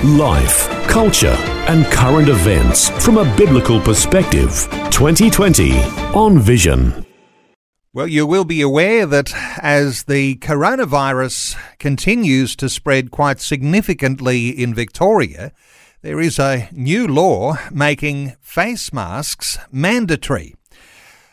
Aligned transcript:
Life, 0.00 0.68
culture, 0.88 1.36
and 1.68 1.86
current 1.86 2.28
events 2.28 2.88
from 3.04 3.18
a 3.18 3.36
biblical 3.36 3.80
perspective. 3.80 4.66
2020 4.90 5.78
on 6.12 6.40
Vision. 6.40 7.06
Well, 7.92 8.08
you 8.08 8.26
will 8.26 8.44
be 8.44 8.60
aware 8.62 9.06
that 9.06 9.32
as 9.62 10.04
the 10.04 10.36
coronavirus 10.38 11.56
continues 11.78 12.56
to 12.56 12.68
spread 12.68 13.12
quite 13.12 13.40
significantly 13.40 14.48
in 14.48 14.74
Victoria, 14.74 15.52
there 16.00 16.18
is 16.18 16.36
a 16.36 16.68
new 16.72 17.06
law 17.06 17.54
making 17.70 18.34
face 18.40 18.92
masks 18.92 19.56
mandatory. 19.70 20.56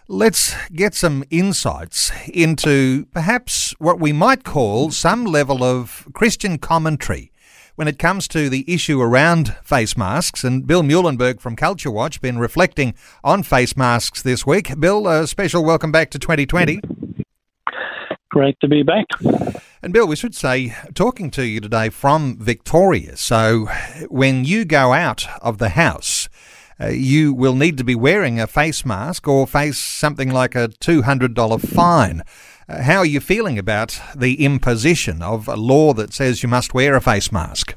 Let's 0.07 0.53
get 0.71 0.93
some 0.93 1.23
insights 1.31 2.12
into 2.31 3.05
perhaps 3.07 3.73
what 3.79 3.99
we 3.99 4.13
might 4.13 4.43
call 4.43 4.91
some 4.91 5.26
level 5.26 5.63
of 5.63 6.07
Christian 6.13 6.59
commentary 6.59 7.31
when 7.79 7.88
it 7.88 7.97
comes 7.97 8.27
to 8.27 8.49
the 8.49 8.65
issue 8.67 8.99
around 8.99 9.55
face 9.63 9.95
masks. 9.95 10.43
And 10.43 10.67
Bill 10.67 10.83
Muehlenberg 10.83 11.39
from 11.39 11.55
Culture 11.55 11.89
Watch 11.89 12.20
been 12.20 12.37
reflecting 12.37 12.93
on 13.23 13.41
face 13.41 13.77
masks 13.77 14.21
this 14.21 14.45
week. 14.45 14.77
Bill, 14.77 15.07
a 15.07 15.25
special 15.25 15.63
welcome 15.63 15.89
back 15.89 16.11
to 16.11 16.20
2020. 16.20 16.81
Great 18.31 18.59
to 18.59 18.67
be 18.67 18.84
back. 18.84 19.05
And 19.81 19.93
Bill, 19.93 20.05
we 20.05 20.17
should 20.17 20.35
say, 20.35 20.76
talking 20.93 21.31
to 21.31 21.45
you 21.45 21.62
today 21.62 21.87
from 21.87 22.37
Victoria. 22.37 23.15
So 23.15 23.70
when 24.09 24.43
you 24.43 24.65
go 24.65 24.91
out 24.91 25.26
of 25.41 25.57
the 25.57 25.70
house, 25.70 26.27
uh, 26.82 26.87
you 26.87 27.34
will 27.34 27.55
need 27.55 27.77
to 27.77 27.85
be 27.85 27.95
wearing 27.95 28.41
a 28.41 28.48
face 28.48 28.85
mask 28.85 29.26
or 29.26 29.48
face 29.48 29.77
something 29.77 30.32
like 30.32 30.54
a 30.54 30.67
$200 30.67 31.61
fine. 31.65 32.23
How 32.70 32.99
are 32.99 33.05
you 33.05 33.20
feeling 33.20 33.57
about 33.57 33.99
the 34.15 34.45
imposition 34.45 35.23
of 35.23 35.48
a 35.48 35.55
law 35.55 35.93
that 35.93 36.13
says 36.13 36.43
you 36.43 36.49
must 36.49 36.71
wear 36.71 36.95
a 36.95 37.01
face 37.01 37.31
mask? 37.31 37.76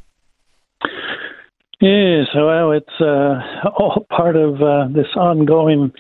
Yes, 1.80 2.26
well, 2.34 2.72
it's 2.72 3.00
uh, 3.00 3.40
all 3.78 4.06
part 4.10 4.36
of 4.36 4.60
uh, 4.60 4.88
this 4.94 5.08
ongoing 5.16 5.92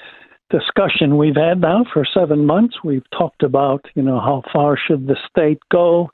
discussion 0.50 1.16
we've 1.16 1.36
had 1.36 1.62
now 1.62 1.86
for 1.90 2.04
seven 2.04 2.44
months. 2.44 2.76
We've 2.84 3.08
talked 3.16 3.42
about, 3.42 3.82
you 3.94 4.02
know, 4.02 4.20
how 4.20 4.42
far 4.52 4.76
should 4.76 5.06
the 5.06 5.16
state 5.30 5.60
go 5.70 6.10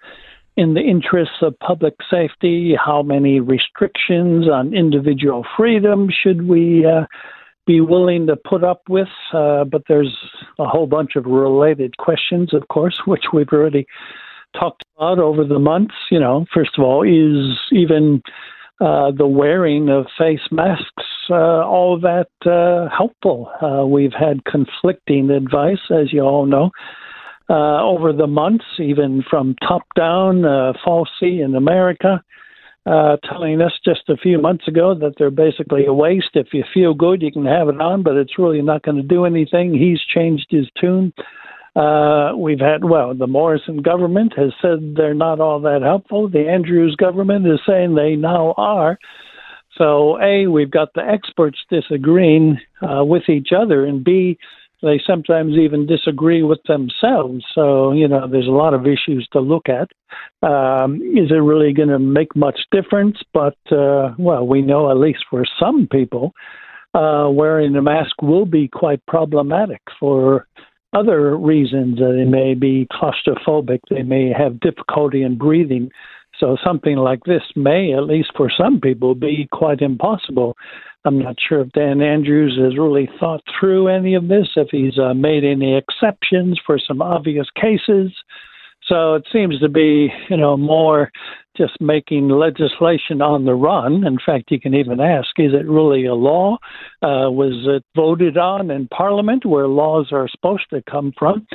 in 0.57 0.75
the 0.75 0.81
interests 0.81 1.43
of 1.43 1.59
public 1.59 1.95
safety? 2.09 2.77
How 2.83 3.03
many 3.03 3.41
restrictions 3.41 4.49
on 4.49 4.73
individual 4.73 5.45
freedom 5.57 6.09
should 6.23 6.47
we 6.47 6.87
uh, 6.87 7.07
be 7.69 7.81
willing 7.83 8.27
to 8.27 8.35
put 8.35 8.65
up 8.65 8.83
with. 8.89 9.09
Uh, 9.33 9.63
but 9.63 9.83
there's 9.87 10.17
a 10.59 10.67
whole 10.67 10.87
bunch 10.89 11.15
of 11.15 11.27
related 11.27 11.99
questions, 11.99 12.53
of 12.53 12.67
course, 12.67 13.01
which 13.07 13.27
we've 13.33 13.53
already 13.53 13.87
talked 14.59 14.83
about 14.97 15.21
over 15.21 15.45
the 15.45 15.61
months. 15.61 15.95
You 16.11 16.19
know, 16.19 16.47
first 16.53 16.77
of 16.77 16.83
all, 16.83 17.03
is 17.03 17.57
even 17.71 18.23
uh, 18.81 19.13
the 19.13 19.27
wearing 19.27 19.91
of 19.91 20.07
face 20.19 20.49
masks 20.51 21.05
uh, 21.31 21.35
all 21.35 22.01
that 22.01 22.31
uh, 22.51 22.89
helpful? 22.97 23.53
Uh, 23.61 23.87
we've 23.87 24.15
had 24.19 24.45
conflicting 24.45 25.31
advice, 25.31 25.91
as 25.91 26.13
you 26.13 26.23
all 26.23 26.47
know. 26.47 26.71
Uh, 27.51 27.83
over 27.83 28.13
the 28.13 28.27
months, 28.27 28.65
even 28.79 29.23
from 29.29 29.55
top 29.67 29.83
down, 29.97 30.45
uh, 30.45 30.73
Fauci 30.85 31.43
in 31.43 31.55
America, 31.55 32.23
uh, 32.87 33.17
telling 33.29 33.61
us 33.61 33.73
just 33.85 34.09
a 34.09 34.17
few 34.17 34.41
months 34.41 34.67
ago 34.67 34.95
that 34.95 35.15
they're 35.19 35.31
basically 35.31 35.85
a 35.87 35.93
waste. 35.93 36.31
If 36.35 36.49
you 36.53 36.65
feel 36.73 36.95
good, 36.95 37.23
you 37.23 37.31
can 37.31 37.45
have 37.47 37.69
it 37.69 37.81
on, 37.81 38.03
but 38.03 38.17
it's 38.17 38.39
really 38.39 38.63
not 38.63 38.83
going 38.83 38.97
to 38.97 39.03
do 39.03 39.25
anything. 39.25 39.75
He's 39.75 40.01
changed 40.15 40.47
his 40.51 40.67
tune. 40.81 41.13
Uh, 41.77 42.33
we've 42.37 42.61
had, 42.61 42.85
well, 42.85 43.15
the 43.15 43.27
Morrison 43.27 43.83
government 43.83 44.33
has 44.37 44.53
said 44.61 44.95
they're 44.97 45.15
not 45.15 45.39
all 45.39 45.61
that 45.61 45.83
helpful. 45.83 46.29
The 46.29 46.49
Andrews 46.49 46.97
government 46.97 47.47
is 47.47 47.61
saying 47.67 47.95
they 47.95 48.17
now 48.17 48.55
are. 48.57 48.99
So, 49.77 50.21
A, 50.21 50.49
we've 50.49 50.71
got 50.71 50.95
the 50.95 51.05
experts 51.07 51.59
disagreeing 51.71 52.59
uh, 52.83 53.05
with 53.05 53.29
each 53.29 53.51
other, 53.57 53.85
and 53.85 54.03
B, 54.03 54.39
they 54.83 55.01
sometimes 55.07 55.55
even 55.55 55.87
disagree 55.87 56.43
with 56.43 56.61
themselves. 56.69 57.45
So, 57.55 57.93
you 57.93 58.07
know, 58.07 58.29
there's 58.29 58.47
a 58.47 58.51
lot 58.51 58.75
of 58.75 58.87
issues 58.87 59.29
to 59.33 59.41
look 59.41 59.67
at. 59.69 59.89
Um, 60.49 60.97
is 60.97 61.31
it 61.31 61.43
really 61.43 61.73
going 61.73 61.89
to 61.89 61.99
make 61.99 62.35
much 62.37 62.61
difference? 62.71 63.19
But, 63.33 63.57
uh, 63.73 64.15
well, 64.19 64.47
we 64.47 64.63
know 64.63 64.91
at 64.91 64.97
least 64.97 65.25
for 65.31 65.45
some 65.59 65.89
people, 65.91 66.33
uh, 66.95 67.29
wearing 67.31 67.75
a 67.77 67.83
mask 67.83 68.23
will 68.23 68.47
be 68.47 68.69
quite 68.69 69.05
problematic 69.07 69.83
for 69.99 70.47
other 70.93 71.37
reasons. 71.37 71.99
They 71.99 72.25
may 72.25 72.55
be 72.55 72.87
claustrophobic, 72.93 73.81
they 73.91 74.03
may 74.03 74.33
have 74.33 74.61
difficulty 74.61 75.23
in 75.23 75.37
breathing. 75.37 75.91
So, 76.39 76.57
something 76.65 76.97
like 76.97 77.25
this 77.25 77.43
may, 77.57 77.93
at 77.93 78.05
least 78.05 78.31
for 78.37 78.51
some 78.51 78.81
people, 78.81 79.15
be 79.15 79.49
quite 79.53 79.81
impossible. 79.81 80.57
I'm 81.05 81.19
not 81.19 81.37
sure 81.49 81.61
if 81.61 81.73
Dan 81.73 82.01
Andrews 82.01 82.59
has 82.63 82.79
really 82.79 83.09
thought 83.19 83.43
through 83.59 83.89
any 83.89 84.15
of 84.15 84.29
this, 84.29 84.49
if 84.57 84.69
he's 84.71 84.99
uh, 84.99 85.15
made 85.15 85.45
any 85.45 85.77
exceptions 85.77 86.61
for 86.65 86.79
some 86.79 87.01
obvious 87.01 87.47
cases. 87.61 88.13
So 88.87 89.15
it 89.15 89.27
seems 89.33 89.59
to 89.61 89.69
be, 89.69 90.09
you 90.31 90.37
know, 90.37 90.57
more 90.57 91.11
just 91.57 91.81
making 91.81 92.29
legislation 92.29 93.21
on 93.21 93.45
the 93.45 93.55
run. 93.55 94.07
In 94.07 94.19
fact, 94.25 94.51
you 94.51 94.61
can 94.61 94.75
even 94.75 95.01
ask, 95.01 95.29
is 95.39 95.53
it 95.53 95.69
really 95.69 96.07
a 96.07 96.15
law? 96.15 96.59
Uh, 97.03 97.29
was 97.31 97.67
it 97.67 97.85
voted 97.97 98.37
on 98.37 98.71
in 98.71 98.87
Parliament 98.89 99.45
where 99.45 99.67
laws 99.67 100.09
are 100.13 100.29
supposed 100.29 100.71
to 100.71 100.83
come 100.89 101.13
from? 101.19 101.47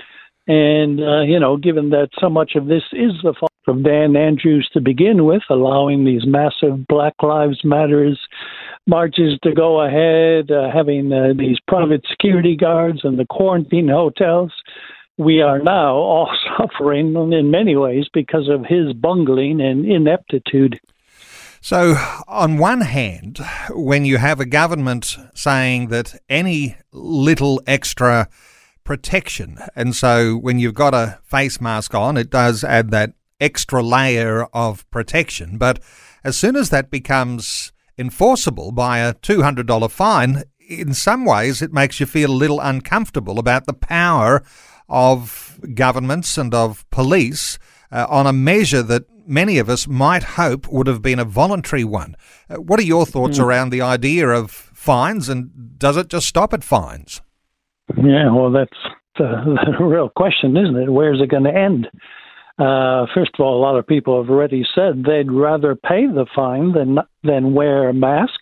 And, 0.46 1.00
uh, 1.00 1.22
you 1.22 1.40
know, 1.40 1.56
given 1.56 1.90
that 1.92 2.10
so 2.20 2.30
much 2.30 2.54
of 2.56 2.66
this 2.66 2.84
is 2.92 3.14
the 3.24 3.34
fault 3.40 3.53
of 3.68 3.84
Dan 3.84 4.16
Andrews 4.16 4.70
to 4.74 4.82
begin 4.82 5.26
with, 5.26 5.44
allowing 5.50 6.06
these 6.06 6.26
massive 6.26 6.88
Black 6.88 7.14
Lives 7.22 7.60
Matters 7.64 8.20
marches 8.88 9.40
to 9.44 9.54
go 9.54 9.82
ahead, 9.82 10.52
uh, 10.52 10.70
having 10.74 11.12
uh, 11.12 11.34
these 11.38 11.58
private 11.68 12.04
security 12.10 12.56
guards 12.56 13.02
and 13.04 13.18
the 13.18 13.26
quarantine 13.26 13.88
hotels, 13.88 14.52
we 15.18 15.42
are 15.42 15.60
now 15.60 15.94
all 15.94 16.30
suffering 16.58 17.16
in 17.32 17.52
many 17.52 17.76
ways 17.76 18.06
because 18.14 18.50
of 18.50 18.66
his 18.66 18.94
bungling 18.94 19.62
and 19.62 19.86
ineptitude. 19.86 20.80
So, 21.62 21.96
on 22.28 22.58
one 22.58 22.82
hand, 22.82 23.40
when 23.70 24.04
you 24.04 24.18
have 24.18 24.42
a 24.42 24.46
government 24.46 25.16
saying 25.34 25.88
that 25.88 26.20
any 26.28 26.76
little 26.92 27.62
extra 27.66 28.28
protection. 28.84 29.58
And 29.76 29.96
so 29.96 30.36
when 30.36 30.60
you've 30.60 30.74
got 30.74 30.94
a 30.94 31.20
face 31.24 31.62
mask 31.62 31.94
on, 31.94 32.18
it 32.18 32.30
does 32.30 32.64
add 32.64 32.92
that 32.92 33.14
extra 33.44 33.84
layer 33.84 34.46
of 34.54 34.90
protection. 34.90 35.58
But 35.58 35.80
as 36.24 36.38
soon 36.38 36.56
as 36.56 36.70
that 36.70 36.90
becomes 36.90 37.74
enforceable 37.98 38.72
by 38.72 39.00
a 39.00 39.14
$200 39.14 39.92
fine, 39.92 40.44
in 40.60 40.94
some 40.94 41.26
ways 41.26 41.62
it 41.62 41.74
makes 41.74 42.00
you 42.00 42.06
feel 42.06 42.32
a 42.32 42.42
little 42.44 42.60
uncomfortable 42.60 43.38
about 43.38 43.66
the 43.66 43.74
power 43.74 44.44
of 44.88 45.60
governments 45.74 46.38
and 46.38 46.54
of 46.54 46.90
police 46.90 47.60
uh, 47.92 48.08
on 48.10 48.26
a 48.26 48.34
measure 48.34 48.82
that 48.82 49.04
many 49.26 49.58
of 49.58 49.70
us 49.70 49.88
might 49.88 50.24
hope 50.24 50.68
would 50.70 50.88
have 50.88 51.02
been 51.02 51.20
a 51.20 51.26
voluntary 51.26 51.84
one. 51.84 52.16
Uh, 52.50 52.56
what 52.56 52.80
are 52.80 52.84
your 52.84 53.06
thoughts 53.06 53.38
mm. 53.38 53.44
around 53.44 53.70
the 53.70 53.82
idea 53.82 54.28
of 54.30 54.52
fines 54.52 55.30
and 55.30 55.78
does 55.78 55.98
it 55.98 56.10
just 56.10 56.28
stop 56.28 56.54
at 56.54 56.64
fines? 56.64 57.22
Yeah, 57.98 58.32
well, 58.32 58.52
that's 58.52 58.78
the, 59.18 59.58
the 59.78 59.84
real 59.84 60.10
question, 60.10 60.58
isn't 60.58 60.76
it? 60.76 60.90
Where's 60.90 61.22
it 61.22 61.30
going 61.30 61.44
to 61.44 61.56
end? 61.56 61.88
Uh, 62.60 63.08
first 63.14 63.32
of 63.34 63.44
all, 63.44 63.58
a 63.58 63.64
lot 63.64 63.78
of 63.78 63.88
people 63.88 64.22
have 64.22 64.30
already 64.30 64.64
said 64.76 65.04
they'd 65.04 65.32
rather 65.32 65.76
pay 65.76 66.06
the 66.06 66.28
fine 66.36 66.72
than 66.74 67.00
than 67.24 67.54
wear 67.54 67.90
a 67.90 67.94
mask. 67.94 68.42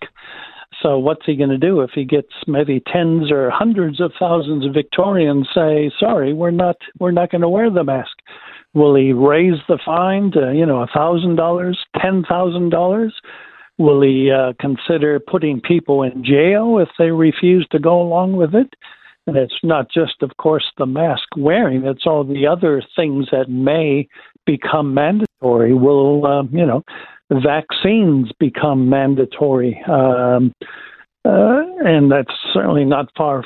So 0.81 0.98
what's 0.98 1.25
he 1.25 1.36
going 1.36 1.50
to 1.50 1.58
do 1.58 1.81
if 1.81 1.92
he 1.94 2.06
gets 2.06 2.31
maybe 2.48 2.81
tens 2.92 3.31
or 3.31 3.50
hundreds 3.50 4.02
of 4.02 4.12
thousands 4.19 4.66
of 4.66 4.74
Victorians 4.74 5.48
say, 5.54 5.92
"Sorry, 6.00 6.34
we're 6.34 6.52
not 6.52 6.75
we're 7.00 7.12
not 7.12 7.31
going 7.31 7.42
to 7.42 7.50
wear 7.50 7.69
the 7.69 7.84
mask"? 7.84 8.18
Will 8.74 8.96
he 8.96 9.13
raise 9.13 9.60
the 9.68 9.80
fine 9.86 10.31
to 10.31 10.54
you 10.54 10.66
know 10.66 10.81
a 10.81 10.88
thousand 10.88 11.36
dollars, 11.36 11.80
ten 12.02 12.24
thousand 12.28 12.69
dollars? 12.69 13.13
Will 13.78 14.02
he 14.02 14.30
uh, 14.30 14.54
consider 14.60 15.19
putting 15.19 15.62
people 15.62 16.04
in 16.04 16.24
jail 16.24 16.80
if 16.80 16.90
they 17.00 17.12
refuse 17.12 17.66
to 17.72 17.80
go 17.80 18.02
along 18.02 18.36
with 18.36 18.54
it? 18.54 18.74
And 19.27 19.38
it's 19.38 19.59
not 19.63 19.89
just, 19.91 20.21
of 20.21 20.38
course, 20.38 20.65
the 20.77 20.85
mask 20.85 21.27
wearing, 21.38 21.85
it's 21.85 22.06
all 22.06 22.23
the 22.23 22.47
other 22.47 22.81
things 22.95 23.27
that 23.31 23.50
may 23.50 24.07
become 24.45 24.94
mandatory. 24.94 25.73
Will, 25.73 26.25
uh, 26.25 26.44
you 26.51 26.65
know, 26.65 26.83
vaccines 27.29 28.31
become 28.39 28.89
mandatory? 28.89 29.81
Um, 29.88 30.53
Uh, 31.23 31.62
and 31.85 32.12
that's 32.12 32.33
certainly 32.51 32.83
not 32.83 33.07
far 33.15 33.44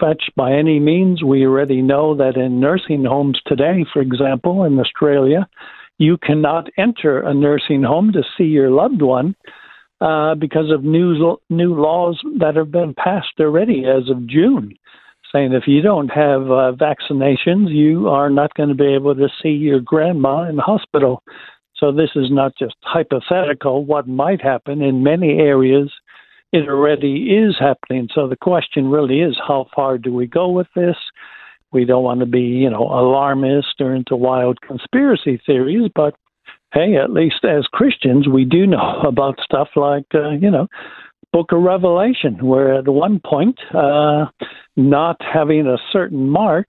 fetched 0.00 0.32
by 0.34 0.52
any 0.52 0.80
means. 0.80 1.22
We 1.22 1.46
already 1.46 1.80
know 1.80 2.16
that 2.16 2.36
in 2.36 2.58
nursing 2.58 3.04
homes 3.04 3.40
today, 3.46 3.84
for 3.92 4.02
example, 4.02 4.64
in 4.64 4.80
Australia, 4.80 5.46
you 5.98 6.18
cannot 6.18 6.68
enter 6.76 7.20
a 7.20 7.32
nursing 7.32 7.84
home 7.84 8.10
to 8.14 8.24
see 8.36 8.48
your 8.58 8.70
loved 8.70 9.00
one 9.00 9.36
uh, 10.00 10.34
because 10.34 10.72
of 10.72 10.82
new 10.82 11.38
new 11.50 11.72
laws 11.80 12.20
that 12.40 12.56
have 12.56 12.72
been 12.72 12.94
passed 12.94 13.38
already 13.38 13.84
as 13.86 14.10
of 14.10 14.26
June, 14.26 14.74
saying 15.34 15.52
if 15.52 15.64
you 15.66 15.82
don't 15.82 16.08
have 16.08 16.42
uh, 16.42 16.72
vaccinations, 16.72 17.74
you 17.74 18.08
are 18.08 18.30
not 18.30 18.54
going 18.54 18.68
to 18.68 18.74
be 18.74 18.94
able 18.94 19.14
to 19.14 19.28
see 19.42 19.50
your 19.50 19.80
grandma 19.80 20.48
in 20.48 20.56
the 20.56 20.62
hospital. 20.62 21.22
So 21.76 21.90
this 21.92 22.10
is 22.14 22.30
not 22.30 22.52
just 22.58 22.76
hypothetical. 22.82 23.84
What 23.84 24.06
might 24.06 24.40
happen 24.40 24.80
in 24.80 25.02
many 25.02 25.38
areas 25.38 25.92
it 26.52 26.68
already 26.68 27.34
is 27.34 27.56
happening. 27.58 28.08
So 28.14 28.28
the 28.28 28.36
question 28.36 28.88
really 28.88 29.20
is 29.20 29.36
how 29.44 29.66
far 29.74 29.98
do 29.98 30.14
we 30.14 30.28
go 30.28 30.50
with 30.50 30.68
this? 30.76 30.94
We 31.72 31.84
don't 31.84 32.04
want 32.04 32.20
to 32.20 32.26
be, 32.26 32.42
you 32.42 32.70
know, 32.70 32.84
alarmist 32.84 33.80
or 33.80 33.92
into 33.92 34.14
wild 34.14 34.60
conspiracy 34.60 35.42
theories, 35.44 35.90
but 35.96 36.14
hey, 36.72 36.96
at 36.96 37.10
least 37.10 37.44
as 37.44 37.66
Christians, 37.72 38.28
we 38.28 38.44
do 38.44 38.68
know 38.68 39.00
about 39.06 39.40
stuff 39.42 39.68
like, 39.74 40.06
uh, 40.14 40.30
you 40.30 40.50
know, 40.50 40.68
Book 41.32 41.50
of 41.50 41.62
Revelation, 41.62 42.46
where 42.46 42.78
at 42.78 42.86
one 42.86 43.20
point, 43.26 43.58
uh, 43.74 44.26
not 44.76 45.20
having 45.20 45.66
a 45.66 45.78
certain 45.92 46.28
mark, 46.28 46.68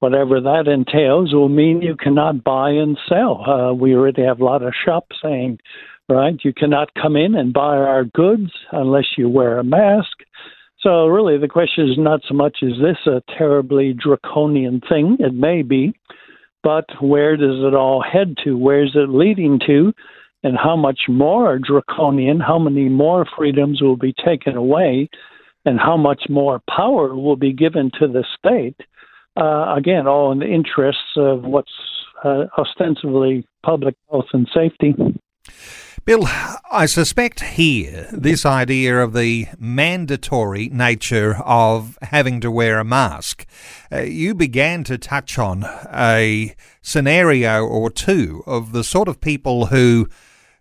whatever 0.00 0.40
that 0.40 0.66
entails, 0.66 1.32
will 1.32 1.48
mean 1.48 1.82
you 1.82 1.96
cannot 1.96 2.42
buy 2.42 2.70
and 2.70 2.98
sell. 3.08 3.44
Uh, 3.48 3.72
we 3.72 3.94
already 3.94 4.22
have 4.22 4.40
a 4.40 4.44
lot 4.44 4.62
of 4.62 4.72
shops 4.84 5.16
saying 5.22 5.58
right? 6.10 6.34
You 6.42 6.52
cannot 6.52 6.92
come 6.94 7.16
in 7.16 7.34
and 7.34 7.52
buy 7.52 7.76
our 7.76 8.04
goods 8.04 8.50
unless 8.72 9.06
you 9.16 9.28
wear 9.28 9.58
a 9.58 9.64
mask. 9.64 10.18
So, 10.80 11.06
really, 11.06 11.38
the 11.38 11.48
question 11.48 11.88
is 11.88 11.98
not 11.98 12.20
so 12.26 12.34
much 12.34 12.58
is 12.62 12.74
this 12.80 12.96
a 13.06 13.22
terribly 13.36 13.92
draconian 13.92 14.80
thing? 14.88 15.18
It 15.20 15.34
may 15.34 15.62
be, 15.62 15.94
but 16.62 16.86
where 17.00 17.36
does 17.36 17.62
it 17.62 17.74
all 17.74 18.02
head 18.02 18.36
to? 18.44 18.56
Where 18.56 18.82
is 18.82 18.92
it 18.94 19.10
leading 19.10 19.60
to? 19.66 19.92
And 20.42 20.56
how 20.56 20.74
much 20.74 21.02
more 21.08 21.58
draconian, 21.58 22.40
how 22.40 22.58
many 22.58 22.88
more 22.88 23.26
freedoms 23.36 23.82
will 23.82 23.98
be 23.98 24.14
taken 24.24 24.56
away, 24.56 25.10
and 25.64 25.78
how 25.78 25.96
much 25.96 26.24
more 26.28 26.60
power 26.68 27.14
will 27.14 27.36
be 27.36 27.52
given 27.52 27.90
to 28.00 28.06
the 28.06 28.24
state? 28.38 28.76
Uh, 29.36 29.74
again, 29.76 30.06
all 30.06 30.32
in 30.32 30.38
the 30.38 30.52
interests 30.52 31.16
of 31.16 31.44
what's 31.44 31.72
uh, 32.24 32.44
ostensibly 32.58 33.46
public 33.62 33.94
health 34.10 34.26
and 34.32 34.48
safety. 34.54 34.94
Bill, 36.06 36.26
I 36.72 36.86
suspect 36.86 37.40
here 37.40 38.08
this 38.10 38.46
idea 38.46 38.98
of 39.02 39.12
the 39.12 39.48
mandatory 39.58 40.70
nature 40.70 41.36
of 41.44 41.98
having 42.00 42.40
to 42.40 42.50
wear 42.50 42.78
a 42.78 42.84
mask. 42.84 43.46
Uh, 43.92 44.00
you 44.00 44.34
began 44.34 44.82
to 44.84 44.96
touch 44.96 45.38
on 45.38 45.64
a 45.92 46.54
scenario 46.80 47.66
or 47.66 47.90
two 47.90 48.42
of 48.46 48.72
the 48.72 48.82
sort 48.82 49.08
of 49.08 49.20
people 49.20 49.66
who 49.66 50.08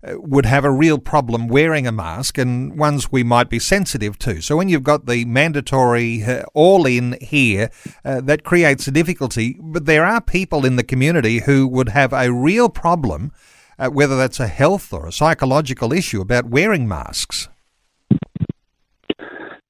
would 0.04 0.46
have 0.46 0.64
a 0.64 0.72
real 0.72 0.98
problem 0.98 1.48
wearing 1.48 1.86
a 1.86 1.92
mask 1.92 2.38
and 2.38 2.78
ones 2.78 3.12
we 3.12 3.24
might 3.24 3.50
be 3.50 3.60
sensitive 3.60 4.18
to. 4.20 4.42
So 4.42 4.56
when 4.56 4.70
you've 4.70 4.84
got 4.84 5.06
the 5.06 5.26
mandatory 5.26 6.24
uh, 6.24 6.44
all 6.54 6.86
in 6.86 7.18
here, 7.22 7.70
uh, 8.06 8.22
that 8.22 8.44
creates 8.44 8.88
a 8.88 8.92
difficulty. 8.92 9.58
But 9.62 9.86
there 9.86 10.06
are 10.06 10.22
people 10.22 10.66
in 10.66 10.78
the 10.78 10.84
community 10.84 11.40
who 11.40 11.68
would 11.68 11.90
have 11.90 12.14
a 12.14 12.32
real 12.32 12.70
problem 12.70 13.34
uh, 13.80 13.90
whether 13.90 14.18
that's 14.18 14.40
a 14.40 14.48
health 14.48 14.94
or 14.94 15.08
a 15.08 15.12
psychological 15.12 15.94
issue 15.94 16.22
about 16.22 16.46
wearing 16.46 16.88
masks. 16.88 17.48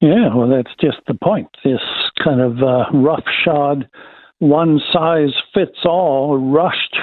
Yeah, 0.02 0.34
well, 0.34 0.50
that's 0.50 0.74
just 0.82 0.98
the 1.08 1.14
point. 1.14 1.50
This 1.64 1.82
kind 2.24 2.42
of 2.42 2.58
uh, 2.64 2.86
roughshod, 2.94 3.88
one 4.40 4.80
size 4.92 5.34
fits 5.54 5.80
all, 5.86 6.38
rushed 6.38 6.96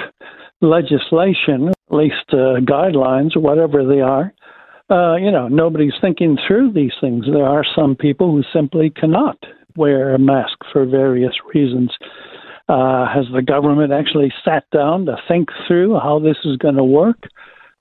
legislation, 0.61 1.69
at 1.69 1.95
least 1.95 2.25
uh, 2.29 2.59
guidelines 2.61 3.35
whatever 3.37 3.85
they 3.85 4.01
are. 4.01 4.33
Uh, 4.89 5.15
you 5.17 5.31
know, 5.31 5.47
nobody's 5.47 5.93
thinking 5.99 6.37
through 6.47 6.71
these 6.71 6.93
things. 7.01 7.25
There 7.25 7.45
are 7.45 7.65
some 7.75 7.95
people 7.95 8.31
who 8.31 8.43
simply 8.53 8.89
cannot 8.89 9.37
wear 9.75 10.13
a 10.13 10.19
mask 10.19 10.57
for 10.71 10.85
various 10.85 11.33
reasons. 11.53 11.91
Uh, 12.69 13.05
has 13.07 13.25
the 13.33 13.41
government 13.41 13.93
actually 13.93 14.33
sat 14.43 14.63
down 14.71 15.05
to 15.05 15.15
think 15.27 15.49
through 15.67 15.99
how 15.99 16.19
this 16.19 16.37
is 16.43 16.57
going 16.57 16.75
to 16.75 16.83
work? 16.83 17.17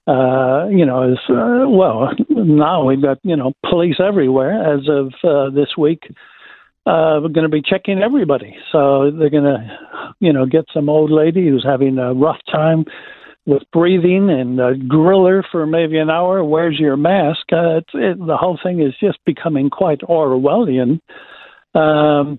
Uh, 0.06 0.68
you 0.68 0.86
know, 0.86 1.12
as 1.12 1.18
uh, 1.28 1.68
well 1.68 2.10
now 2.28 2.84
we've 2.84 3.02
got 3.02 3.18
you 3.24 3.34
know 3.34 3.52
police 3.68 3.96
everywhere 3.98 4.74
as 4.74 4.88
of 4.88 5.12
uh, 5.24 5.50
this 5.50 5.76
week. 5.76 6.04
Uh, 6.86 7.18
we're 7.20 7.28
going 7.28 7.42
to 7.42 7.48
be 7.48 7.62
checking 7.62 8.00
everybody, 8.00 8.54
so 8.70 9.10
they're 9.10 9.30
going 9.30 9.42
to, 9.42 9.78
you 10.20 10.32
know, 10.32 10.46
get 10.46 10.64
some 10.72 10.88
old 10.88 11.10
lady 11.10 11.48
who's 11.48 11.64
having 11.68 11.98
a 11.98 12.14
rough 12.14 12.38
time 12.50 12.84
with 13.44 13.62
breathing 13.72 14.30
and 14.30 14.60
uh, 14.60 14.72
grill 14.88 15.26
her 15.26 15.44
for 15.50 15.66
maybe 15.66 15.98
an 15.98 16.10
hour. 16.10 16.44
Where's 16.44 16.78
your 16.78 16.96
mask? 16.96 17.40
Uh, 17.52 17.78
it, 17.94 18.18
the 18.18 18.36
whole 18.38 18.58
thing 18.62 18.80
is 18.80 18.94
just 19.00 19.18
becoming 19.24 19.68
quite 19.68 20.00
Orwellian. 20.00 21.00
Um, 21.74 22.38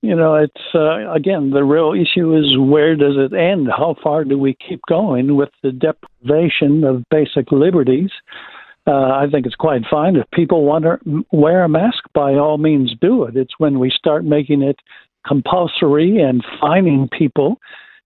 you 0.00 0.14
know, 0.14 0.36
it's 0.36 0.74
uh, 0.74 1.12
again 1.12 1.50
the 1.50 1.64
real 1.64 1.92
issue 1.92 2.36
is 2.36 2.56
where 2.58 2.94
does 2.94 3.16
it 3.16 3.34
end? 3.34 3.68
How 3.68 3.96
far 4.02 4.24
do 4.24 4.38
we 4.38 4.56
keep 4.68 4.80
going 4.88 5.36
with 5.36 5.50
the 5.62 5.72
deprivation 5.72 6.84
of 6.84 7.04
basic 7.10 7.50
liberties? 7.50 8.10
Uh, 8.88 9.12
I 9.12 9.26
think 9.30 9.44
it's 9.44 9.54
quite 9.54 9.82
fine 9.90 10.16
if 10.16 10.24
people 10.32 10.64
want 10.64 10.84
to 10.84 11.24
wear 11.30 11.62
a 11.62 11.68
mask. 11.68 12.04
By 12.14 12.34
all 12.34 12.56
means, 12.56 12.94
do 13.00 13.24
it. 13.24 13.36
It's 13.36 13.58
when 13.58 13.78
we 13.78 13.90
start 13.90 14.24
making 14.24 14.62
it 14.62 14.78
compulsory 15.26 16.22
and 16.22 16.42
fining 16.58 17.08
people, 17.16 17.58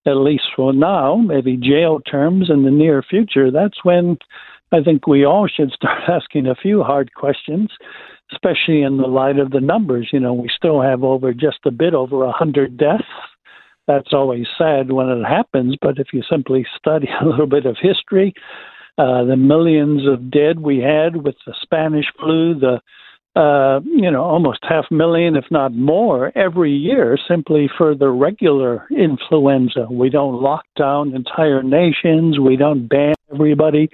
at 0.06 0.16
least 0.16 0.44
for 0.56 0.72
now, 0.72 1.16
maybe 1.16 1.56
jail 1.56 2.00
terms 2.00 2.50
in 2.50 2.64
the 2.64 2.70
near 2.70 3.02
future. 3.02 3.52
That's 3.52 3.84
when 3.84 4.18
I 4.72 4.82
think 4.82 5.06
we 5.06 5.24
all 5.24 5.46
should 5.46 5.70
start 5.70 6.02
asking 6.08 6.48
a 6.48 6.56
few 6.56 6.82
hard 6.82 7.14
questions 7.14 7.70
especially 8.32 8.82
in 8.82 8.96
the 8.96 9.06
light 9.06 9.38
of 9.38 9.50
the 9.50 9.60
numbers. 9.60 10.08
You 10.12 10.20
know, 10.20 10.32
we 10.32 10.48
still 10.54 10.80
have 10.80 11.04
over 11.04 11.32
just 11.32 11.58
a 11.64 11.70
bit 11.70 11.94
over 11.94 12.24
a 12.24 12.32
hundred 12.32 12.76
deaths. 12.76 13.04
That's 13.86 14.12
always 14.12 14.46
sad 14.56 14.92
when 14.92 15.08
it 15.08 15.24
happens, 15.24 15.76
but 15.80 15.98
if 15.98 16.08
you 16.12 16.22
simply 16.30 16.66
study 16.78 17.08
a 17.20 17.26
little 17.26 17.46
bit 17.46 17.66
of 17.66 17.76
history, 17.80 18.32
uh, 18.98 19.24
the 19.24 19.36
millions 19.36 20.06
of 20.06 20.30
dead 20.30 20.60
we 20.60 20.78
had 20.78 21.16
with 21.16 21.36
the 21.46 21.54
Spanish 21.62 22.06
flu, 22.18 22.54
the 22.58 22.80
uh, 23.34 23.80
you 23.86 24.10
know, 24.10 24.22
almost 24.22 24.58
half 24.62 24.84
million, 24.90 25.36
if 25.36 25.46
not 25.50 25.72
more, 25.72 26.30
every 26.36 26.70
year 26.70 27.16
simply 27.26 27.66
for 27.78 27.94
the 27.94 28.10
regular 28.10 28.86
influenza. 28.90 29.86
We 29.90 30.10
don't 30.10 30.42
lock 30.42 30.66
down 30.76 31.14
entire 31.14 31.62
nations. 31.62 32.38
We 32.38 32.56
don't 32.56 32.88
ban 32.88 33.14
everybody 33.32 33.88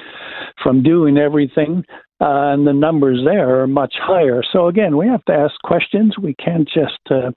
from 0.61 0.83
doing 0.83 1.17
everything 1.17 1.85
uh, 2.21 2.53
and 2.53 2.67
the 2.67 2.73
numbers 2.73 3.21
there 3.25 3.61
are 3.61 3.67
much 3.67 3.95
higher. 4.01 4.43
So 4.53 4.67
again, 4.67 4.97
we 4.97 5.07
have 5.07 5.25
to 5.27 5.33
ask 5.33 5.55
questions. 5.63 6.19
We 6.19 6.35
can't 6.35 6.69
just 6.69 6.99
uh, 7.11 7.31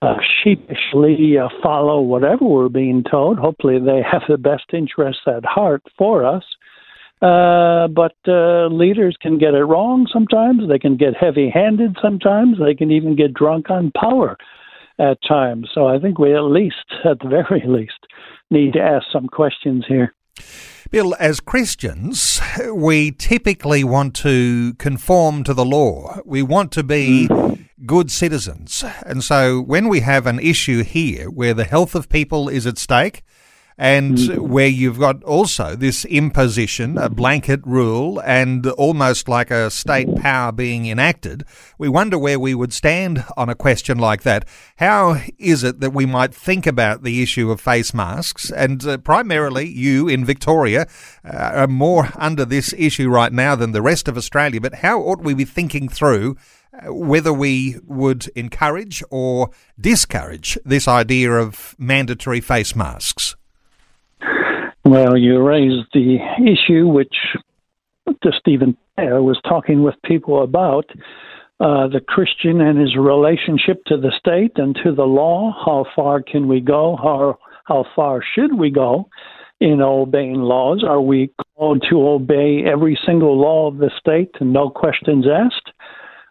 uh, 0.00 0.16
sheepishly 0.42 1.36
uh, 1.38 1.48
follow 1.62 2.00
whatever 2.00 2.44
we're 2.44 2.68
being 2.70 3.04
told. 3.10 3.38
Hopefully, 3.38 3.78
they 3.78 4.00
have 4.10 4.22
the 4.28 4.38
best 4.38 4.64
interests 4.72 5.22
at 5.26 5.44
heart 5.44 5.82
for 5.98 6.24
us. 6.24 6.44
Uh, 7.22 7.88
but 7.88 8.14
uh, 8.28 8.66
leaders 8.66 9.16
can 9.20 9.38
get 9.38 9.54
it 9.54 9.64
wrong 9.64 10.06
sometimes. 10.12 10.68
They 10.68 10.78
can 10.78 10.96
get 10.96 11.16
heavy-handed 11.16 11.96
sometimes. 12.02 12.58
They 12.58 12.74
can 12.74 12.90
even 12.90 13.16
get 13.16 13.32
drunk 13.32 13.70
on 13.70 13.90
power 13.92 14.36
at 14.98 15.18
times. 15.26 15.70
So 15.74 15.86
I 15.86 15.98
think 15.98 16.18
we 16.18 16.34
at 16.34 16.40
least, 16.40 16.84
at 17.04 17.20
the 17.20 17.28
very 17.28 17.64
least, 17.66 18.06
need 18.50 18.74
to 18.74 18.82
ask 18.82 19.06
some 19.12 19.28
questions 19.28 19.84
here. 19.88 20.14
Bill, 20.90 21.16
as 21.18 21.40
Christians, 21.40 22.40
we 22.72 23.10
typically 23.10 23.82
want 23.82 24.14
to 24.16 24.74
conform 24.74 25.42
to 25.44 25.54
the 25.54 25.64
law. 25.64 26.20
We 26.24 26.42
want 26.42 26.70
to 26.72 26.84
be 26.84 27.28
good 27.84 28.10
citizens. 28.10 28.84
And 29.04 29.24
so 29.24 29.60
when 29.60 29.88
we 29.88 30.00
have 30.00 30.26
an 30.26 30.38
issue 30.38 30.84
here 30.84 31.28
where 31.28 31.54
the 31.54 31.64
health 31.64 31.94
of 31.94 32.08
people 32.08 32.48
is 32.48 32.66
at 32.66 32.78
stake, 32.78 33.24
and 33.78 34.16
mm. 34.16 34.38
where 34.38 34.66
you've 34.66 34.98
got 34.98 35.22
also 35.24 35.76
this 35.76 36.04
imposition, 36.06 36.96
a 36.96 37.10
blanket 37.10 37.60
rule, 37.64 38.20
and 38.20 38.66
almost 38.68 39.28
like 39.28 39.50
a 39.50 39.70
state 39.70 40.14
power 40.16 40.50
being 40.52 40.86
enacted, 40.86 41.44
we 41.78 41.88
wonder 41.88 42.18
where 42.18 42.40
we 42.40 42.54
would 42.54 42.72
stand 42.72 43.24
on 43.36 43.48
a 43.48 43.54
question 43.54 43.98
like 43.98 44.22
that. 44.22 44.46
How 44.76 45.20
is 45.38 45.62
it 45.62 45.80
that 45.80 45.92
we 45.92 46.06
might 46.06 46.34
think 46.34 46.66
about 46.66 47.02
the 47.02 47.22
issue 47.22 47.50
of 47.50 47.60
face 47.60 47.92
masks? 47.92 48.50
And 48.50 48.84
uh, 48.86 48.98
primarily, 48.98 49.68
you 49.68 50.08
in 50.08 50.24
Victoria 50.24 50.86
uh, 51.24 51.50
are 51.54 51.66
more 51.66 52.08
under 52.16 52.44
this 52.44 52.72
issue 52.78 53.08
right 53.10 53.32
now 53.32 53.54
than 53.54 53.72
the 53.72 53.82
rest 53.82 54.08
of 54.08 54.16
Australia, 54.16 54.60
but 54.60 54.76
how 54.76 55.00
ought 55.00 55.22
we 55.22 55.34
be 55.34 55.44
thinking 55.44 55.88
through? 55.88 56.36
Uh, 56.72 56.92
whether 56.92 57.32
we 57.32 57.76
would 57.84 58.28
encourage 58.34 59.02
or 59.10 59.50
discourage 59.80 60.58
this 60.64 60.86
idea 60.86 61.32
of 61.32 61.74
mandatory 61.78 62.40
face 62.40 62.76
masks. 62.76 63.34
Well, 64.86 65.16
you 65.16 65.42
raised 65.42 65.88
the 65.92 66.18
issue 66.38 66.86
which 66.86 67.12
just 68.22 68.42
even 68.46 68.76
I 68.96 69.18
was 69.18 69.36
talking 69.42 69.82
with 69.82 69.96
people 70.04 70.44
about 70.44 70.88
uh, 71.58 71.88
the 71.88 72.00
Christian 72.06 72.60
and 72.60 72.78
his 72.78 72.94
relationship 72.94 73.84
to 73.86 73.96
the 73.96 74.12
state 74.16 74.52
and 74.54 74.76
to 74.84 74.94
the 74.94 75.02
law. 75.02 75.52
How 75.64 75.86
far 75.96 76.22
can 76.22 76.46
we 76.46 76.60
go? 76.60 76.96
How 77.02 77.36
how 77.64 77.84
far 77.96 78.22
should 78.36 78.56
we 78.56 78.70
go 78.70 79.08
in 79.60 79.80
obeying 79.80 80.36
laws? 80.36 80.84
Are 80.86 81.00
we 81.00 81.32
called 81.56 81.84
to 81.90 82.06
obey 82.06 82.62
every 82.64 82.96
single 83.04 83.36
law 83.36 83.66
of 83.66 83.78
the 83.78 83.90
state 83.98 84.30
and 84.38 84.52
no 84.52 84.70
questions 84.70 85.26
asked? 85.26 85.72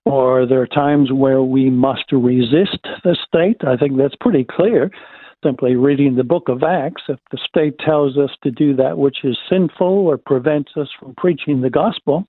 Or 0.06 0.44
are 0.44 0.48
there 0.48 0.66
times 0.66 1.12
where 1.12 1.42
we 1.42 1.70
must 1.70 2.10
resist 2.14 2.80
the 3.04 3.18
state? 3.28 3.68
I 3.68 3.76
think 3.76 3.98
that's 3.98 4.16
pretty 4.22 4.46
clear. 4.50 4.92
Simply 5.46 5.76
reading 5.76 6.16
the 6.16 6.24
book 6.24 6.50
of 6.50 6.64
Acts, 6.64 7.04
if 7.08 7.20
the 7.30 7.38
state 7.48 7.78
tells 7.78 8.18
us 8.18 8.32
to 8.42 8.50
do 8.50 8.76
that 8.78 8.98
which 8.98 9.18
is 9.24 9.38
sinful 9.48 9.86
or 9.86 10.18
prevents 10.18 10.72
us 10.76 10.88
from 11.00 11.14
preaching 11.18 11.62
the 11.62 11.70
gospel, 11.70 12.26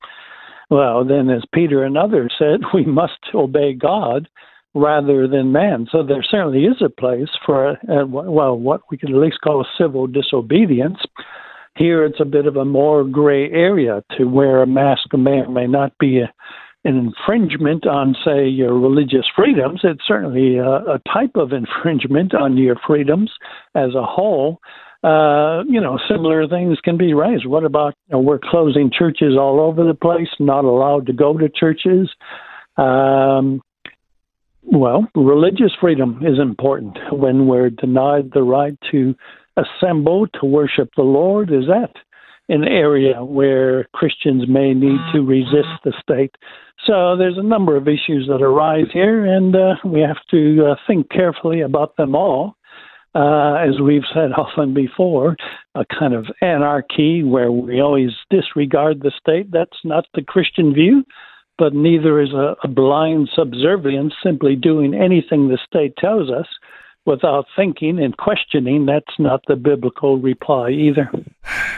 well, 0.68 1.02
then, 1.02 1.30
as 1.30 1.42
Peter 1.54 1.82
and 1.82 1.96
others 1.96 2.34
said, 2.38 2.60
we 2.74 2.84
must 2.84 3.18
obey 3.34 3.72
God 3.72 4.28
rather 4.74 5.26
than 5.26 5.50
man. 5.50 5.86
So 5.90 6.02
there 6.02 6.22
certainly 6.22 6.64
is 6.64 6.82
a 6.84 6.90
place 6.90 7.30
for, 7.46 7.70
uh, 7.70 8.04
well, 8.06 8.54
what 8.58 8.82
we 8.90 8.98
could 8.98 9.08
at 9.08 9.16
least 9.16 9.40
call 9.42 9.66
civil 9.78 10.06
disobedience. 10.06 10.98
Here 11.74 12.04
it's 12.04 12.20
a 12.20 12.26
bit 12.26 12.46
of 12.46 12.56
a 12.56 12.66
more 12.66 13.02
gray 13.02 13.50
area 13.50 14.04
to 14.18 14.24
where 14.24 14.62
a 14.62 14.66
mask 14.66 15.14
may 15.14 15.40
or 15.40 15.48
may 15.48 15.66
not 15.66 15.96
be 15.98 16.20
a, 16.20 16.30
an 16.86 16.96
infringement 16.96 17.86
on, 17.86 18.14
say, 18.24 18.46
your 18.46 18.78
religious 18.78 19.26
freedoms. 19.34 19.80
It's 19.84 20.06
certainly 20.06 20.56
a, 20.56 20.64
a 20.66 21.00
type 21.12 21.36
of 21.36 21.52
infringement 21.52 22.34
on 22.34 22.56
your 22.56 22.76
freedoms 22.86 23.30
as 23.74 23.94
a 23.94 24.04
whole 24.04 24.60
uh, 25.06 25.62
you 25.68 25.80
know, 25.80 25.98
similar 26.08 26.48
things 26.48 26.78
can 26.82 26.96
be 26.96 27.14
raised. 27.14 27.46
What 27.46 27.64
about 27.64 27.94
you 28.08 28.14
know, 28.14 28.20
we're 28.20 28.40
closing 28.42 28.90
churches 28.90 29.36
all 29.38 29.60
over 29.60 29.84
the 29.84 29.94
place, 29.94 30.28
not 30.40 30.64
allowed 30.64 31.06
to 31.06 31.12
go 31.12 31.36
to 31.36 31.48
churches? 31.48 32.10
Um, 32.76 33.60
well, 34.64 35.06
religious 35.14 35.72
freedom 35.80 36.20
is 36.22 36.40
important 36.40 36.98
when 37.12 37.46
we're 37.46 37.70
denied 37.70 38.32
the 38.32 38.42
right 38.42 38.76
to 38.90 39.14
assemble 39.56 40.26
to 40.40 40.46
worship 40.46 40.90
the 40.96 41.02
Lord. 41.02 41.52
Is 41.52 41.66
that 41.68 41.92
an 42.48 42.64
area 42.64 43.24
where 43.24 43.84
Christians 43.92 44.44
may 44.48 44.74
need 44.74 45.00
to 45.12 45.20
resist 45.20 45.82
the 45.84 45.92
state? 46.00 46.34
So 46.86 47.16
there's 47.16 47.38
a 47.38 47.42
number 47.42 47.76
of 47.76 47.88
issues 47.88 48.26
that 48.28 48.42
arise 48.42 48.86
here, 48.92 49.24
and 49.24 49.54
uh, 49.56 49.74
we 49.84 50.00
have 50.00 50.20
to 50.30 50.72
uh, 50.72 50.74
think 50.86 51.10
carefully 51.10 51.62
about 51.62 51.96
them 51.96 52.14
all 52.14 52.56
uh, 53.16 53.54
as 53.54 53.80
we've 53.80 54.04
said 54.12 54.32
often 54.36 54.74
before, 54.74 55.36
a 55.74 55.84
kind 55.98 56.12
of 56.12 56.26
anarchy 56.42 57.22
where 57.22 57.50
we 57.50 57.80
always 57.80 58.10
disregard 58.28 59.00
the 59.00 59.12
state. 59.18 59.50
That's 59.50 59.78
not 59.84 60.04
the 60.14 60.22
Christian 60.22 60.74
view, 60.74 61.02
but 61.56 61.72
neither 61.72 62.20
is 62.20 62.34
a, 62.34 62.56
a 62.62 62.68
blind 62.68 63.30
subservience, 63.34 64.12
simply 64.22 64.54
doing 64.54 64.92
anything 64.92 65.48
the 65.48 65.58
state 65.66 65.96
tells 65.96 66.30
us 66.30 66.46
without 67.06 67.46
thinking 67.54 67.98
and 68.02 68.16
questioning, 68.16 68.86
that's 68.86 69.18
not 69.18 69.40
the 69.46 69.56
biblical 69.56 70.18
reply 70.18 70.70
either. 70.70 71.10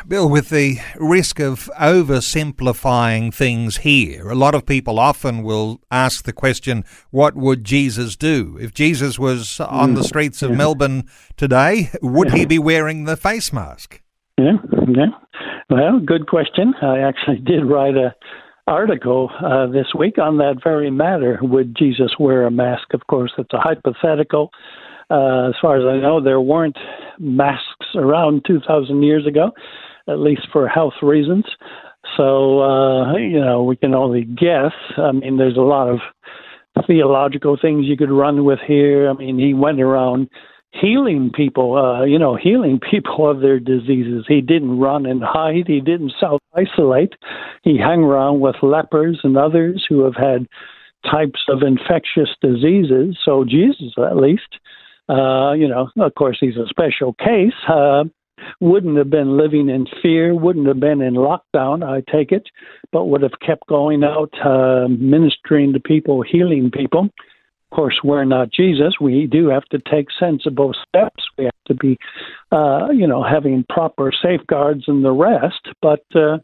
Bill, 0.06 0.28
with 0.28 0.49
the 0.49 0.78
risk 0.97 1.38
of 1.38 1.70
oversimplifying 1.78 3.32
things 3.32 3.78
here, 3.78 4.30
a 4.30 4.35
lot 4.35 4.54
of 4.54 4.66
people 4.66 4.99
often 4.99 5.42
will 5.42 5.80
ask 5.90 6.25
the 6.25 6.32
question, 6.32 6.85
what 7.11 7.37
would 7.37 7.64
Jesus 7.64 8.16
do? 8.16 8.56
If 8.61 8.73
Jesus 8.73 9.18
was 9.18 9.61
on 9.61 9.94
the 9.94 10.00
mm, 10.00 10.06
streets 10.06 10.42
of 10.42 10.50
yeah. 10.50 10.56
Melbourne 10.56 11.08
today, 11.37 11.90
would 12.00 12.30
yeah. 12.30 12.37
he 12.37 12.47
be 12.47 12.58
wearing 12.58 13.04
the 13.04 13.16
face 13.16 13.52
mask? 13.52 14.02
Yeah, 14.38 14.52
yeah. 14.88 15.06
Well, 15.68 16.00
good 16.00 16.26
question. 16.26 16.75
I 16.80 17.00
actually 17.00 17.38
did 17.44 17.64
write 17.64 17.97
a 17.97 18.14
article 18.66 19.30
uh, 19.44 19.66
this 19.66 19.87
week 19.99 20.18
on 20.18 20.37
that 20.38 20.61
very 20.62 20.90
matter. 20.90 21.38
Would 21.42 21.75
Jesus 21.76 22.12
wear 22.18 22.47
a 22.47 22.50
mask? 22.50 22.92
Of 22.92 23.06
course, 23.06 23.32
it's 23.38 23.52
a 23.52 23.58
hypothetical. 23.58 24.50
Uh, 25.11 25.49
as 25.49 25.55
far 25.61 25.77
as 25.79 25.85
I 25.85 26.00
know, 26.00 26.23
there 26.23 26.41
weren't 26.41 26.77
masks 27.19 27.87
around 27.95 28.45
2,000 28.47 29.03
years 29.03 29.27
ago, 29.27 29.53
at 30.07 30.19
least 30.19 30.43
for 30.53 30.69
health 30.69 30.95
reasons. 31.03 31.45
So, 32.17 32.61
uh, 32.61 33.17
you 33.17 33.41
know, 33.41 33.62
we 33.62 33.77
can 33.77 33.95
only 33.95 34.25
guess. 34.25 34.73
I 34.97 35.12
mean, 35.12 35.37
there's 35.37 35.57
a 35.57 35.61
lot 35.61 35.88
of 35.88 35.99
theological 36.87 37.59
things 37.61 37.87
you 37.87 37.97
could 37.97 38.11
run 38.11 38.45
with 38.45 38.61
here. 38.67 39.11
I 39.11 39.12
mean, 39.15 39.38
he 39.38 39.55
went 39.55 39.81
around 39.81 40.29
healing 40.73 41.31
people, 41.35 41.77
uh, 41.77 42.05
you 42.05 42.19
know, 42.19 42.37
healing 42.37 42.81
people 42.91 43.29
of 43.29 43.41
their 43.41 43.59
diseases. 43.59 44.25
He 44.29 44.41
didn't 44.41 44.79
run 44.79 45.07
and 45.07 45.23
hide. 45.23 45.67
He 45.67 45.81
didn't 45.81 46.12
self 46.21 46.41
isolate. 46.55 47.15
He 47.62 47.79
hung 47.79 48.03
around 48.05 48.41
with 48.41 48.57
lepers 48.62 49.21
and 49.23 49.37
others 49.37 49.85
who 49.88 50.05
have 50.05 50.17
had 50.17 50.47
types 51.11 51.41
of 51.49 51.62
infectious 51.62 52.31
diseases. 52.41 53.17
So 53.25 53.45
Jesus, 53.45 53.93
at 53.99 54.17
least, 54.17 54.59
uh, 55.09 55.53
you 55.53 55.69
know, 55.69 55.88
of 55.99 56.15
course, 56.15 56.38
he's 56.41 56.57
a 56.57 56.67
special 56.69 57.15
case. 57.15 57.55
Uh, 57.69 58.05
wouldn't 58.61 58.97
have 58.97 59.11
been 59.11 59.37
living 59.37 59.69
in 59.69 59.87
fear, 60.03 60.35
wouldn't 60.35 60.67
have 60.67 60.81
been 60.81 61.03
in 61.03 61.15
lockdown, 61.15 61.85
I 61.85 62.03
take 62.11 62.33
it, 62.33 62.49
but 62.93 63.07
would 63.07 63.23
have 63.23 63.38
kept 63.45 63.67
going 63.69 64.05
out, 64.05 64.33
uh, 64.45 64.87
ministering 64.88 65.73
to 65.73 65.81
people, 65.81 66.23
healing 66.23 66.71
people. 66.71 67.09
Of 67.71 67.77
course, 67.77 68.00
we're 68.03 68.25
not 68.25 68.50
Jesus. 68.50 68.95
We 69.00 69.27
do 69.27 69.49
have 69.49 69.65
to 69.67 69.79
take 69.79 70.07
sensible 70.19 70.73
steps. 70.88 71.25
We 71.37 71.45
have 71.45 71.65
to 71.67 71.75
be, 71.75 71.99
uh, 72.50 72.88
you 72.91 73.07
know, 73.07 73.23
having 73.23 73.67
proper 73.69 74.11
safeguards 74.23 74.85
and 74.87 75.05
the 75.05 75.12
rest. 75.12 75.69
But 75.83 76.05
uh, 76.15 76.38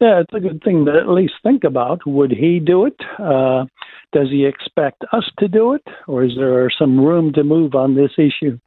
yeah, 0.00 0.20
it's 0.20 0.34
a 0.34 0.40
good 0.40 0.62
thing 0.64 0.86
to 0.86 0.92
at 0.92 1.08
least 1.08 1.34
think 1.42 1.64
about. 1.64 2.06
Would 2.06 2.30
he 2.30 2.58
do 2.58 2.86
it? 2.86 2.96
Uh, 3.18 3.66
does 4.12 4.28
he 4.30 4.46
expect 4.46 5.04
us 5.12 5.28
to 5.38 5.48
do 5.48 5.74
it, 5.74 5.86
or 6.08 6.24
is 6.24 6.32
there 6.36 6.70
some 6.70 6.98
room 6.98 7.32
to 7.34 7.44
move 7.44 7.74
on 7.74 7.94
this 7.94 8.12
issue? 8.16 8.58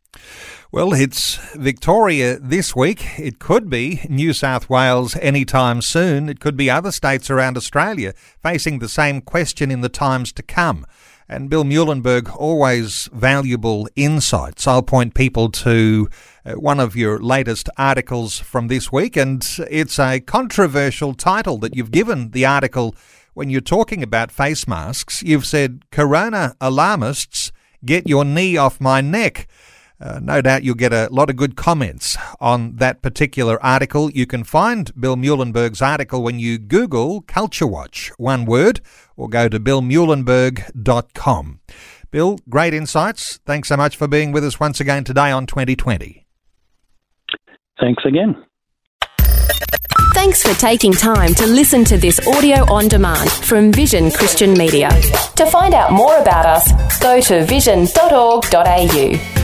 Well, 0.71 0.93
it's 0.93 1.37
Victoria 1.55 2.39
this 2.39 2.75
week. 2.75 3.19
It 3.19 3.39
could 3.39 3.69
be 3.69 4.01
New 4.09 4.33
South 4.33 4.69
Wales 4.69 5.15
anytime 5.17 5.81
soon. 5.81 6.29
It 6.29 6.39
could 6.39 6.57
be 6.57 6.69
other 6.69 6.91
states 6.91 7.29
around 7.29 7.57
Australia 7.57 8.13
facing 8.41 8.79
the 8.79 8.89
same 8.89 9.21
question 9.21 9.69
in 9.69 9.81
the 9.81 9.89
times 9.89 10.31
to 10.33 10.43
come. 10.43 10.85
And 11.29 11.49
Bill 11.49 11.63
Muehlenberg, 11.63 12.35
always 12.35 13.09
valuable 13.13 13.87
insights. 13.95 14.67
I'll 14.67 14.83
point 14.83 15.13
people 15.13 15.49
to 15.49 16.09
uh, 16.45 16.53
one 16.53 16.79
of 16.79 16.95
your 16.95 17.19
latest 17.19 17.69
articles 17.77 18.39
from 18.39 18.67
this 18.67 18.91
week, 18.91 19.15
and 19.15 19.45
it's 19.69 19.97
a 19.97 20.19
controversial 20.19 21.13
title 21.13 21.57
that 21.59 21.75
you've 21.75 21.91
given 21.91 22.31
the 22.31 22.45
article 22.45 22.95
when 23.33 23.49
you're 23.49 23.61
talking 23.61 24.03
about 24.03 24.31
face 24.31 24.67
masks, 24.67 25.23
you've 25.23 25.45
said, 25.45 25.89
Corona 25.91 26.55
alarmists, 26.61 27.51
get 27.83 28.07
your 28.07 28.23
knee 28.23 28.57
off 28.57 28.79
my 28.79 29.01
neck. 29.01 29.47
Uh, 30.03 30.19
no 30.22 30.41
doubt 30.41 30.63
you'll 30.63 30.75
get 30.75 30.91
a 30.91 31.07
lot 31.12 31.29
of 31.29 31.38
good 31.38 31.55
comments 31.55 32.17
on 32.41 32.75
that 32.75 33.01
particular 33.01 33.63
article. 33.63 34.12
You 34.12 34.25
can 34.25 34.43
find 34.43 34.91
Bill 35.00 35.15
Muehlenberg's 35.15 35.81
article 35.81 36.22
when 36.22 36.39
you 36.39 36.57
Google 36.57 37.22
Culture 37.22 37.67
Watch, 37.67 38.12
one 38.17 38.43
word, 38.43 38.81
or 39.15 39.29
go 39.29 39.48
to 39.48 39.62
billmuehlenberg.com. 39.62 41.60
Bill, 42.12 42.38
great 42.50 42.74
insights. 42.74 43.39
Thanks 43.45 43.69
so 43.69 43.77
much 43.77 43.95
for 43.95 44.10
being 44.10 44.33
with 44.33 44.43
us 44.43 44.60
once 44.60 44.81
again 44.81 45.05
today 45.05 45.31
on 45.31 45.45
2020. 45.45 46.25
Thanks 47.79 48.03
again. 48.05 48.43
Thanks 50.13 50.43
for 50.43 50.53
taking 50.60 50.91
time 50.91 51.33
to 51.36 51.48
listen 51.48 51.86
to 51.86 51.98
this 51.98 52.19
audio 52.27 52.72
on 52.72 52.89
demand 52.89 53.31
from 53.31 53.72
Vision 53.72 54.12
Christian 54.12 54.53
Media. 54.53 54.89
To 55.38 55.45
find 55.45 55.74
out 55.74 55.93
more 55.93 56.17
about 56.17 56.45
us, 56.45 57.00
go 57.00 57.22
to 57.22 57.45
vision.org.au. 57.45 59.42